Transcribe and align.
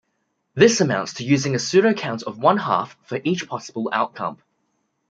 This 0.55 0.81
amounts 0.81 1.13
to 1.13 1.23
using 1.23 1.53
a 1.53 1.59
pseudocount 1.59 2.23
of 2.23 2.39
one 2.39 2.57
half 2.57 2.97
for 3.03 3.19
each 3.23 3.47
possible 3.47 3.87
outcome. 3.93 4.39